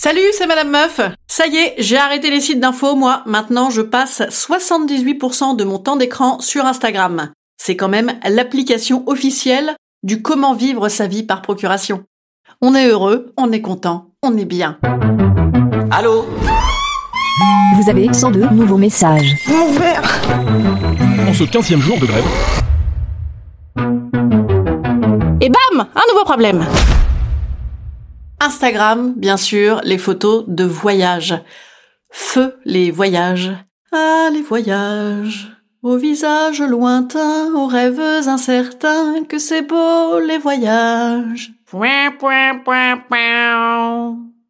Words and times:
Salut, 0.00 0.30
c'est 0.30 0.46
Madame 0.46 0.70
Meuf. 0.70 1.00
Ça 1.26 1.48
y 1.48 1.56
est, 1.56 1.74
j'ai 1.78 1.96
arrêté 1.96 2.30
les 2.30 2.40
sites 2.40 2.60
d'infos, 2.60 2.94
moi. 2.94 3.24
Maintenant, 3.26 3.68
je 3.68 3.82
passe 3.82 4.22
78% 4.30 5.56
de 5.56 5.64
mon 5.64 5.80
temps 5.80 5.96
d'écran 5.96 6.38
sur 6.38 6.66
Instagram. 6.66 7.32
C'est 7.60 7.74
quand 7.74 7.88
même 7.88 8.12
l'application 8.22 9.02
officielle 9.06 9.74
du 10.04 10.22
comment 10.22 10.54
vivre 10.54 10.88
sa 10.88 11.08
vie 11.08 11.24
par 11.24 11.42
procuration. 11.42 12.04
On 12.62 12.76
est 12.76 12.86
heureux, 12.86 13.32
on 13.36 13.50
est 13.50 13.60
content, 13.60 14.12
on 14.22 14.36
est 14.36 14.44
bien. 14.44 14.78
Allô? 15.90 16.26
Vous 17.74 17.90
avez 17.90 18.12
102 18.12 18.50
nouveaux 18.50 18.78
messages. 18.78 19.34
En 21.28 21.34
ce 21.34 21.42
15e 21.42 21.80
jour 21.80 21.98
de 21.98 22.06
grève, 22.06 22.24
Et 25.40 25.50
bam 25.50 25.88
Un 25.96 26.12
nouveau 26.12 26.24
problème 26.24 26.64
Instagram, 28.48 29.12
bien 29.14 29.36
sûr, 29.36 29.82
les 29.84 29.98
photos 29.98 30.44
de 30.48 30.64
voyage. 30.64 31.38
Feu 32.10 32.56
les 32.64 32.90
voyages. 32.90 33.52
Ah, 33.92 34.30
les 34.32 34.40
voyages. 34.40 35.52
Aux 35.82 35.98
visages 35.98 36.62
lointains, 36.62 37.52
aux 37.54 37.66
rêves 37.66 38.00
incertains, 38.26 39.24
que 39.28 39.38
c'est 39.38 39.60
beau 39.60 40.18
les 40.18 40.38
voyages. 40.38 41.52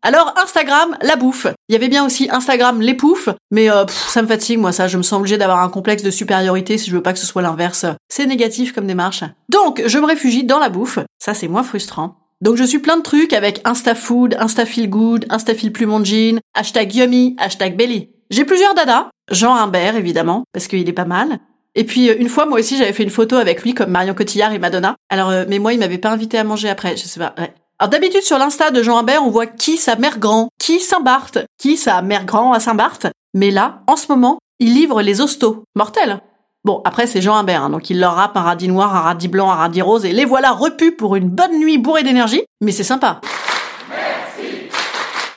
Alors 0.03 0.33
Instagram, 0.37 0.97
la 1.03 1.17
bouffe. 1.17 1.49
Il 1.69 1.73
y 1.73 1.77
avait 1.77 1.89
bien 1.89 2.07
aussi 2.07 2.29
Instagram, 2.31 2.81
les 2.81 2.95
poufs, 2.95 3.31
mais 3.51 3.69
euh, 3.69 3.85
pff, 3.85 3.97
ça 4.11 4.23
me 4.23 4.29
fatigue 4.29 4.61
moi 4.61 4.71
ça. 4.71 4.87
Je 4.87 4.97
me 4.97 5.03
sens 5.03 5.19
obligée 5.19 5.39
d'avoir 5.39 5.59
un 5.59 5.71
complexe 5.71 6.05
de 6.05 6.13
supériorité 6.13 6.79
si 6.79 6.89
je 6.89 6.95
veux 6.95 7.03
pas 7.03 7.13
que 7.13 7.19
ce 7.19 7.27
soit 7.27 7.43
l'inverse. 7.43 7.85
C'est 8.09 8.27
négatif 8.27 8.73
comme 8.73 8.87
démarche. 8.87 9.25
Donc 9.49 9.83
je 9.85 9.99
me 9.99 10.07
réfugie 10.07 10.45
dans 10.45 10.61
la 10.61 10.69
bouffe. 10.69 11.01
Ça 11.19 11.35
c'est 11.35 11.49
moins 11.49 11.65
frustrant. 11.65 12.15
Donc 12.41 12.57
je 12.57 12.65
suis 12.65 12.79
plein 12.79 12.97
de 12.97 13.03
trucs 13.03 13.33
avec 13.33 13.61
InstaFood, 13.65 14.37
InstaFeelGood, 14.39 15.27
InstaFeelPlumonjean, 15.29 16.39
hashtag 16.55 16.95
Yummy, 16.95 17.35
hashtag 17.37 17.77
Belly. 17.77 18.11
J'ai 18.31 18.45
plusieurs 18.45 18.75
dadas, 18.75 19.09
Jean 19.31 19.55
Humbert 19.57 19.97
évidemment, 19.97 20.45
parce 20.53 20.69
qu'il 20.69 20.89
est 20.89 20.93
pas 20.93 21.05
mal. 21.05 21.41
Et 21.75 21.85
puis 21.85 22.09
euh, 22.09 22.17
une 22.19 22.29
fois 22.29 22.47
moi 22.47 22.61
aussi 22.61 22.77
j'avais 22.77 22.93
fait 22.93 23.03
une 23.03 23.11
photo 23.11 23.37
avec 23.37 23.63
lui 23.63 23.75
comme 23.75 23.91
Marion 23.91 24.15
Cotillard 24.15 24.53
et 24.53 24.61
Madonna. 24.61 24.95
Alors 25.11 25.31
euh, 25.31 25.45
mais 25.49 25.59
moi 25.59 25.73
il 25.73 25.81
m'avait 25.81 25.99
pas 25.99 26.11
invité 26.11 26.39
à 26.39 26.45
manger 26.45 26.69
après, 26.69 26.97
je 26.97 27.05
sais 27.05 27.19
pas. 27.19 27.35
Alors 27.81 27.91
d'habitude 27.91 28.23
sur 28.23 28.39
l'insta 28.39 28.71
de 28.71 28.83
Jean 28.85 28.99
Humbert 28.99 29.25
on 29.25 29.31
voit 29.31 29.47
qui 29.47 29.77
sa 29.77 29.97
mère 29.97 30.21
grand, 30.21 30.49
qui 30.61 30.79
Saint-Barth, 30.79 31.39
qui 31.59 31.77
sa 31.77 32.03
mère 32.03 32.25
grand 32.25 32.53
à 32.53 32.61
Saint-Barth. 32.61 33.09
Mais 33.35 33.51
là 33.51 33.83
en 33.89 33.97
ce 33.97 34.07
moment 34.09 34.39
il 34.61 34.75
livre 34.75 35.03
les 35.03 35.21
hostos, 35.21 35.65
mortel. 35.75 36.21
Bon, 36.69 36.83
après, 36.85 37.07
c'est 37.07 37.23
Jean 37.23 37.35
Humbert, 37.35 37.63
hein, 37.63 37.71
donc 37.71 37.89
il 37.89 37.99
leur 37.99 38.17
rappe 38.17 38.37
un 38.37 38.43
radis 38.43 38.69
noir, 38.69 38.95
un 38.95 39.01
radis 39.01 39.29
blanc, 39.29 39.51
un 39.51 39.55
radis 39.55 39.81
rose, 39.81 40.05
et 40.05 40.13
les 40.13 40.27
voilà 40.27 40.53
repus 40.53 40.95
pour 40.95 41.17
une 41.17 41.31
bonne 41.31 41.59
nuit 41.59 41.79
bourrée 41.79 42.03
d'énergie, 42.03 42.43
mais 42.61 42.73
c'est 42.73 42.85
sympa. 42.85 43.23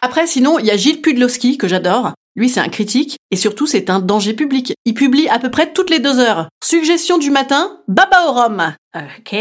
Après, 0.02 0.28
sinon, 0.28 0.60
il 0.60 0.66
y 0.66 0.72
a 0.72 0.76
Gilles 0.76 1.00
Pudlowski, 1.00 1.58
que 1.58 1.70
j'adore. 1.70 2.12
Lui, 2.36 2.50
c'est 2.50 2.60
un 2.60 2.68
critique, 2.68 3.16
et 3.32 3.38
surtout, 3.38 3.66
c'est 3.66 3.90
un 3.90 4.00
danger 4.00 4.34
public. 4.34 4.74
Il 4.84 4.94
publie 4.94 5.30
à 5.30 5.40
peu 5.40 5.50
près 5.50 5.72
toutes 5.72 5.90
les 5.90 6.00
deux 6.00 6.20
heures. 6.20 6.50
Suggestion 6.62 7.18
du 7.18 7.32
matin, 7.32 7.78
baba 7.88 8.26
au 8.28 8.34
rhum. 8.34 8.76
Ok. 8.94 9.34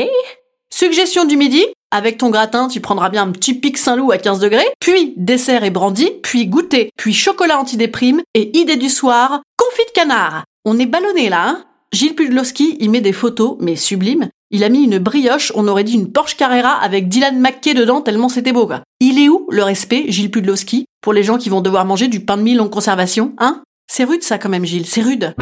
Suggestion 0.73 1.25
du 1.25 1.37
midi, 1.37 1.67
avec 1.91 2.19
ton 2.19 2.31
gratin, 2.31 2.69
tu 2.69 2.81
prendras 2.81 3.09
bien 3.09 3.25
un 3.25 3.33
petit 3.33 3.55
pic 3.55 3.77
Saint-Loup 3.77 4.13
à 4.13 4.19
15 4.19 4.39
degrés, 4.39 4.71
puis 4.79 5.15
dessert 5.17 5.65
et 5.65 5.71
brandy, 5.71 6.09
puis 6.23 6.47
goûter, 6.47 6.91
puis 6.97 7.15
chocolat 7.15 7.59
antidéprime, 7.59 8.23
et 8.35 8.57
idée 8.57 8.77
du 8.77 8.91
soir, 8.91 9.43
confit 9.57 9.87
de 9.89 9.93
canard. 9.93 10.45
On 10.65 10.79
est 10.79 10.87
ballonné 10.87 11.31
là, 11.31 11.49
hein? 11.49 11.65
Gilles 11.93 12.15
Pudlowski, 12.15 12.77
il 12.79 12.91
met 12.91 13.01
des 13.01 13.13
photos, 13.13 13.57
mais 13.59 13.75
sublimes. 13.75 14.29
Il 14.53 14.63
a 14.63 14.69
mis 14.69 14.85
une 14.85 14.99
brioche, 14.99 15.53
on 15.57 15.67
aurait 15.67 15.83
dit 15.83 15.95
une 15.95 16.13
Porsche 16.13 16.37
Carrera 16.37 16.71
avec 16.81 17.09
Dylan 17.09 17.41
McKay 17.41 17.75
dedans 17.75 18.01
tellement 18.01 18.29
c'était 18.29 18.53
beau, 18.53 18.67
quoi. 18.67 18.83
Il 19.01 19.19
est 19.19 19.29
où 19.29 19.47
le 19.51 19.65
respect, 19.65 20.05
Gilles 20.07 20.31
Pudlowski, 20.31 20.87
pour 21.03 21.13
les 21.13 21.25
gens 21.25 21.37
qui 21.37 21.49
vont 21.49 21.61
devoir 21.61 21.85
manger 21.85 22.07
du 22.07 22.21
pain 22.21 22.37
de 22.37 22.43
mie 22.43 22.55
longue 22.55 22.71
conservation, 22.71 23.35
hein? 23.39 23.65
C'est 23.91 24.05
rude 24.05 24.23
ça 24.23 24.39
quand 24.39 24.49
même, 24.49 24.65
Gilles, 24.65 24.87
c'est 24.87 25.03
rude. 25.03 25.35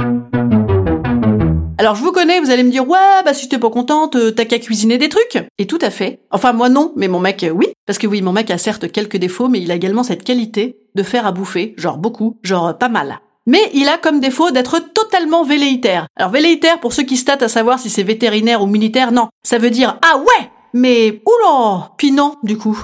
Alors 1.76 1.94
je 1.94 2.03
vous 2.03 2.12
connais, 2.12 2.41
vous 2.41 2.50
allez 2.50 2.65
me 2.65 2.70
dire 2.70 2.88
ouais 2.88 3.22
bah 3.25 3.34
si 3.34 3.48
t'es 3.48 3.59
pas 3.59 3.70
contente, 3.70 4.16
euh, 4.16 4.30
t'as 4.30 4.47
qu'à 4.47 4.59
cuisiner 4.59 4.97
des 4.97 5.10
trucs. 5.10 5.38
Et 5.59 5.66
tout 5.66 5.78
à 5.82 5.91
fait. 5.91 6.20
Enfin 6.30 6.53
moi 6.54 6.70
non, 6.70 6.92
mais 6.97 7.09
mon 7.09 7.20
mec 7.20 7.44
euh, 7.44 7.50
oui, 7.50 7.66
parce 7.86 7.98
que 7.98 8.06
oui 8.06 8.20
mon 8.22 8.32
mec 8.32 8.50
a 8.50 8.59
certes 8.59 8.91
quelques 8.91 9.19
défauts, 9.19 9.48
mais 9.48 9.60
il 9.60 9.70
a 9.70 9.75
également 9.75 10.03
cette 10.03 10.25
qualité 10.25 10.78
de 10.94 11.03
faire 11.03 11.26
à 11.26 11.32
bouffer, 11.32 11.75
genre 11.76 11.98
beaucoup, 11.98 12.38
genre 12.42 12.76
pas 12.76 12.88
mal. 12.88 13.20
Mais 13.48 13.70
il 13.72 13.88
a 13.88 13.97
comme 13.97 14.20
défaut 14.20 14.50
d'être 14.50 14.78
totalement 14.78 15.42
velléitaire. 15.42 16.06
Alors 16.16 16.31
velléitaire, 16.31 16.81
pour 16.81 16.92
ceux 16.92 17.04
qui 17.04 17.16
statent 17.16 17.42
à 17.42 17.48
savoir 17.48 17.78
si 17.78 17.88
c'est 17.88 18.03
vétérinaire 18.03 18.62
ou 18.62 18.66
militaire, 18.66 19.10
non. 19.10 19.28
Ça 19.42 19.56
veut 19.56 19.70
dire 19.70 19.98
ah 20.03 20.19
ouais, 20.19 20.50
mais 20.75 21.22
oula, 21.25 21.92
puis 21.97 22.12
non 22.12 22.34
du 22.42 22.59
coup. 22.59 22.78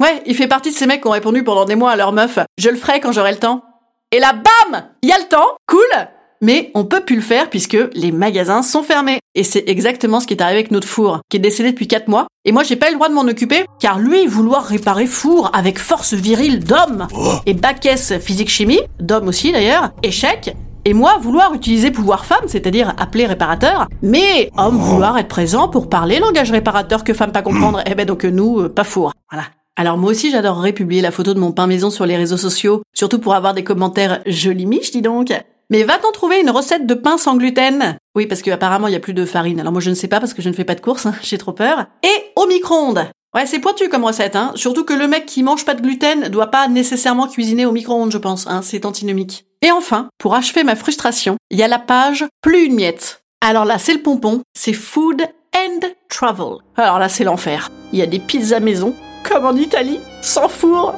Ouais, 0.00 0.22
il 0.24 0.34
fait 0.34 0.48
partie 0.48 0.70
de 0.70 0.74
ces 0.74 0.86
mecs 0.86 1.02
qui 1.02 1.08
ont 1.08 1.12
répondu 1.12 1.44
pendant 1.44 1.66
des 1.66 1.74
mois 1.74 1.90
à 1.90 1.96
leur 1.96 2.12
meuf, 2.12 2.38
je 2.56 2.70
le 2.70 2.76
ferai 2.76 3.00
quand 3.00 3.12
j'aurai 3.12 3.32
le 3.32 3.38
temps. 3.38 3.62
Et 4.10 4.18
là, 4.18 4.32
bam, 4.32 4.88
il 5.02 5.10
y 5.10 5.12
a 5.12 5.18
le 5.18 5.28
temps, 5.28 5.56
cool. 5.66 5.80
Mais 6.40 6.70
on 6.74 6.84
peut 6.84 7.00
plus 7.00 7.16
le 7.16 7.22
faire 7.22 7.50
puisque 7.50 7.78
les 7.92 8.12
magasins 8.12 8.62
sont 8.62 8.82
fermés. 8.82 9.20
Et 9.34 9.42
c'est 9.42 9.68
exactement 9.68 10.20
ce 10.20 10.26
qui 10.26 10.34
est 10.34 10.42
arrivé 10.42 10.60
avec 10.60 10.70
notre 10.70 10.88
four, 10.88 11.20
qui 11.28 11.36
est 11.36 11.40
décédé 11.40 11.72
depuis 11.72 11.88
4 11.88 12.08
mois. 12.08 12.26
Et 12.48 12.52
moi, 12.52 12.62
j'ai 12.62 12.76
pas 12.76 12.86
eu 12.88 12.92
le 12.92 12.96
droit 12.96 13.08
de 13.08 13.14
m'en 13.14 13.22
occuper, 13.22 13.66
car 13.80 13.98
lui, 13.98 14.24
vouloir 14.28 14.64
réparer 14.64 15.06
four 15.06 15.50
avec 15.52 15.80
force 15.80 16.14
virile 16.14 16.62
d'homme, 16.62 17.08
et 17.44 17.54
baquesse 17.54 18.18
physique-chimie, 18.20 18.80
d'homme 19.00 19.26
aussi 19.26 19.50
d'ailleurs, 19.50 19.90
échec, 20.04 20.54
et 20.84 20.94
moi, 20.94 21.18
vouloir 21.20 21.52
utiliser 21.54 21.90
pouvoir 21.90 22.24
femme, 22.24 22.44
c'est-à-dire 22.46 22.94
appeler 22.98 23.26
réparateur, 23.26 23.88
mais 24.00 24.52
homme 24.56 24.78
vouloir 24.78 25.18
être 25.18 25.26
présent 25.26 25.68
pour 25.68 25.88
parler 25.88 26.20
langage 26.20 26.52
réparateur 26.52 27.02
que 27.02 27.12
femme 27.12 27.32
pas 27.32 27.42
comprendre, 27.42 27.82
eh 27.84 27.96
ben 27.96 28.06
donc 28.06 28.22
nous, 28.22 28.60
euh, 28.60 28.68
pas 28.68 28.84
four. 28.84 29.12
Voilà. 29.32 29.46
Alors 29.74 29.98
moi 29.98 30.12
aussi 30.12 30.30
j'adorerais 30.30 30.72
publier 30.72 31.02
la 31.02 31.10
photo 31.10 31.34
de 31.34 31.40
mon 31.40 31.50
pain 31.50 31.66
maison 31.66 31.90
sur 31.90 32.06
les 32.06 32.16
réseaux 32.16 32.36
sociaux, 32.36 32.82
surtout 32.94 33.18
pour 33.18 33.34
avoir 33.34 33.52
des 33.52 33.64
commentaires 33.64 34.20
jolis 34.24 34.66
miches, 34.66 34.92
dis 34.92 35.02
donc. 35.02 35.32
Mais 35.70 35.82
va-t-on 35.82 36.12
trouver 36.12 36.40
une 36.40 36.50
recette 36.50 36.86
de 36.86 36.94
pain 36.94 37.18
sans 37.18 37.36
gluten 37.36 37.98
Oui, 38.14 38.26
parce 38.26 38.42
qu'apparemment 38.42 38.86
il 38.86 38.92
y 38.92 38.96
a 38.96 39.00
plus 39.00 39.14
de 39.14 39.24
farine. 39.24 39.60
Alors 39.60 39.72
moi 39.72 39.80
je 39.80 39.90
ne 39.90 39.94
sais 39.94 40.08
pas 40.08 40.20
parce 40.20 40.32
que 40.32 40.42
je 40.42 40.48
ne 40.48 40.54
fais 40.54 40.64
pas 40.64 40.74
de 40.74 40.80
course, 40.80 41.06
hein, 41.06 41.14
j'ai 41.22 41.38
trop 41.38 41.52
peur. 41.52 41.86
Et 42.02 42.32
au 42.36 42.46
micro-ondes. 42.46 43.06
Ouais, 43.34 43.46
c'est 43.46 43.58
pointu 43.58 43.88
comme 43.88 44.04
recette, 44.04 44.36
hein. 44.36 44.52
Surtout 44.54 44.84
que 44.84 44.94
le 44.94 45.08
mec 45.08 45.26
qui 45.26 45.42
mange 45.42 45.64
pas 45.64 45.74
de 45.74 45.82
gluten 45.82 46.28
doit 46.28 46.46
pas 46.46 46.68
nécessairement 46.68 47.28
cuisiner 47.28 47.66
au 47.66 47.72
micro-ondes, 47.72 48.12
je 48.12 48.18
pense, 48.18 48.46
hein. 48.46 48.62
C'est 48.62 48.86
antinomique. 48.86 49.44
Et 49.60 49.70
enfin, 49.70 50.08
pour 50.18 50.34
achever 50.34 50.64
ma 50.64 50.76
frustration, 50.76 51.36
il 51.50 51.58
y 51.58 51.62
a 51.62 51.68
la 51.68 51.78
page 51.78 52.24
Plus 52.40 52.64
une 52.64 52.76
miette. 52.76 53.22
Alors 53.42 53.64
là, 53.64 53.78
c'est 53.78 53.92
le 53.92 54.00
pompon, 54.00 54.42
c'est 54.56 54.72
Food 54.72 55.22
and 55.54 55.80
Travel. 56.08 56.58
Alors 56.76 56.98
là, 56.98 57.08
c'est 57.08 57.24
l'enfer. 57.24 57.70
Il 57.92 57.98
y 57.98 58.02
a 58.02 58.06
des 58.06 58.20
pizzas 58.20 58.60
maison, 58.60 58.94
comme 59.28 59.44
en 59.44 59.54
Italie, 59.54 60.00
sans 60.22 60.48
four. 60.48 60.94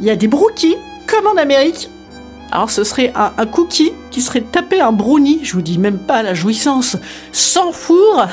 Il 0.00 0.06
y 0.06 0.10
a 0.10 0.16
des 0.16 0.28
brookies, 0.28 0.76
comme 1.06 1.26
en 1.26 1.36
Amérique. 1.36 1.90
Alors 2.52 2.70
ce 2.70 2.84
serait 2.84 3.12
un, 3.14 3.46
cookie 3.46 3.92
qui 4.10 4.20
serait 4.20 4.40
tapé 4.40 4.80
un 4.80 4.92
brownie, 4.92 5.40
je 5.42 5.52
vous 5.52 5.62
dis 5.62 5.78
même 5.78 5.98
pas 5.98 6.22
la 6.22 6.34
jouissance, 6.34 6.96
sans 7.32 7.72
four. 7.72 8.26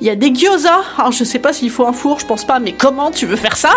Il 0.00 0.06
y 0.06 0.10
a 0.10 0.16
des 0.16 0.32
gyoza, 0.32 0.80
alors 0.96 1.12
je 1.12 1.24
sais 1.24 1.38
pas 1.38 1.52
s'il 1.52 1.70
faut 1.70 1.86
un 1.86 1.92
four, 1.92 2.20
je 2.20 2.26
pense 2.26 2.44
pas, 2.44 2.58
mais 2.58 2.72
comment 2.72 3.10
tu 3.10 3.26
veux 3.26 3.36
faire 3.36 3.56
ça? 3.56 3.72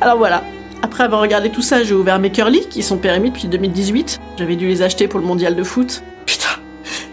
Alors 0.00 0.18
voilà. 0.18 0.42
Après 0.82 1.04
avoir 1.04 1.20
regardé 1.20 1.50
tout 1.50 1.62
ça, 1.62 1.82
j'ai 1.82 1.94
ouvert 1.94 2.18
mes 2.18 2.30
curly 2.30 2.68
qui 2.68 2.82
sont 2.82 2.98
périmés 2.98 3.30
depuis 3.30 3.48
2018. 3.48 4.20
J'avais 4.38 4.54
dû 4.54 4.68
les 4.68 4.82
acheter 4.82 5.08
pour 5.08 5.18
le 5.18 5.26
mondial 5.26 5.56
de 5.56 5.64
foot. 5.64 6.02
Putain, 6.24 6.60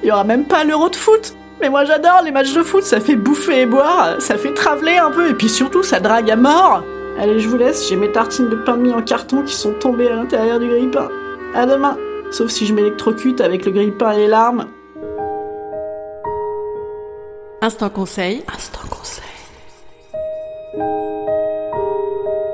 il 0.03 0.09
y 0.09 0.11
aura 0.11 0.23
même 0.23 0.45
pas 0.45 0.63
l'euro 0.63 0.89
de 0.89 0.95
foot. 0.95 1.35
Mais 1.61 1.69
moi 1.69 1.85
j'adore 1.85 2.21
les 2.23 2.31
matchs 2.31 2.53
de 2.53 2.63
foot, 2.63 2.83
ça 2.83 2.99
fait 2.99 3.15
bouffer 3.15 3.61
et 3.61 3.65
boire, 3.65 4.15
ça 4.19 4.37
fait 4.37 4.53
traveler 4.53 4.97
un 4.97 5.09
peu, 5.09 5.29
et 5.29 5.33
puis 5.33 5.47
surtout 5.47 5.83
ça 5.83 6.01
drague 6.01 6.29
à 6.29 6.35
mort. 6.35 6.83
Allez, 7.17 7.39
je 7.39 7.47
vous 7.47 7.57
laisse, 7.57 7.87
j'ai 7.87 7.95
mes 7.95 8.11
tartines 8.11 8.49
de 8.49 8.55
pain 8.55 8.75
de 8.75 8.91
en 8.91 9.01
carton 9.01 9.41
qui 9.43 9.55
sont 9.55 9.71
tombées 9.71 10.09
à 10.09 10.15
l'intérieur 10.15 10.59
du 10.59 10.67
grille-pain. 10.67 11.07
À 11.55 11.65
demain 11.65 11.97
Sauf 12.31 12.51
si 12.51 12.65
je 12.65 12.73
m'électrocute 12.73 13.41
avec 13.41 13.65
le 13.65 13.71
grille-pain 13.71 14.11
et 14.11 14.17
les 14.17 14.27
larmes. 14.27 14.67
Instant 17.61 17.89
conseil. 17.89 18.43
Instant 18.53 18.87
conseil. 18.89 19.23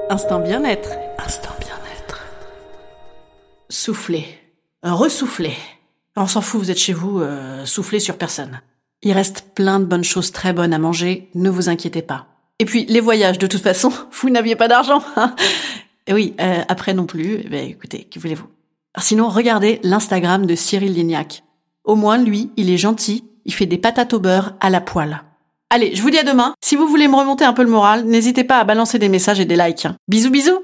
Instant 0.09 0.39
bien-être. 0.39 0.89
Instant 1.18 1.56
bien-être. 1.59 2.25
Souffler. 3.69 4.25
Ressouffler. 4.83 5.56
On 6.15 6.27
s'en 6.27 6.41
fout, 6.41 6.59
vous 6.59 6.71
êtes 6.71 6.77
chez 6.77 6.94
vous, 6.94 7.21
euh, 7.21 7.65
soufflez 7.65 8.00
sur 8.00 8.18
personne. 8.18 8.62
Il 9.01 9.13
reste 9.13 9.45
plein 9.56 9.79
de 9.79 9.85
bonnes 9.85 10.03
choses 10.03 10.31
très 10.31 10.53
bonnes 10.53 10.73
à 10.73 10.79
manger, 10.79 11.29
ne 11.35 11.50
vous 11.50 11.69
inquiétez 11.69 12.01
pas. 12.01 12.27
Et 12.59 12.65
puis, 12.65 12.85
les 12.85 13.00
voyages, 13.00 13.39
de 13.39 13.47
toute 13.47 13.62
façon, 13.62 13.91
vous 14.21 14.29
n'aviez 14.29 14.56
pas 14.56 14.68
d'argent. 14.68 15.01
Hein 15.15 15.35
Et 16.07 16.13
oui, 16.13 16.35
euh, 16.41 16.62
après 16.68 16.94
non 16.94 17.06
plus, 17.06 17.45
eh 17.50 17.65
écoutez, 17.65 18.03
que 18.03 18.19
voulez-vous? 18.19 18.47
Sinon, 18.97 19.29
regardez 19.29 19.79
l'Instagram 19.83 20.45
de 20.45 20.55
Cyril 20.55 20.93
Lignac. 20.93 21.43
Au 21.83 21.95
moins, 21.95 22.17
lui, 22.17 22.51
il 22.57 22.69
est 22.69 22.77
gentil, 22.77 23.23
il 23.45 23.53
fait 23.53 23.65
des 23.65 23.77
patates 23.77 24.13
au 24.13 24.19
beurre 24.19 24.55
à 24.59 24.69
la 24.69 24.81
poêle. 24.81 25.23
Allez, 25.69 25.95
je 25.95 26.01
vous 26.01 26.09
dis 26.09 26.19
à 26.19 26.23
demain. 26.23 26.53
Si 26.61 26.75
vous 26.75 26.88
voulez 26.88 27.07
me 27.07 27.15
remonter 27.15 27.45
un 27.45 27.53
peu 27.53 27.63
le 27.63 27.69
moral, 27.69 28.05
n'hésitez 28.05 28.43
pas 28.43 28.59
à 28.59 28.65
balancer 28.65 28.99
des 28.99 29.09
messages 29.09 29.39
et 29.39 29.45
des 29.45 29.55
likes. 29.55 29.88
Bisous 30.09 30.29
bisous 30.29 30.59